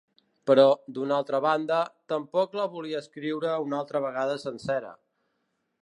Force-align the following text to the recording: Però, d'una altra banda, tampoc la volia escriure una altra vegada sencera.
Però, 0.51 0.63
d'una 0.95 1.17
altra 1.21 1.41
banda, 1.45 1.83
tampoc 2.13 2.57
la 2.61 2.67
volia 2.77 3.05
escriure 3.05 3.55
una 3.67 3.79
altra 3.83 4.03
vegada 4.09 4.41
sencera. 4.47 4.95